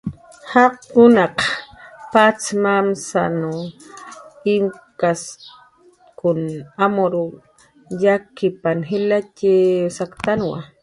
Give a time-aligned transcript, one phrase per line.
[0.51, 1.37] jaqarkunaq
[2.13, 3.55] patz mamasw
[4.55, 6.41] imtaskun
[6.85, 7.13] amur
[8.05, 9.53] yakipna jilatxi
[9.97, 10.47] saktna